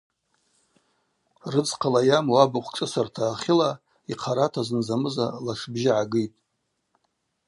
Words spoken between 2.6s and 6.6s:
шӏысырта ахьыла йхъарата зынзамыза лашбжьы гӏагитӏ.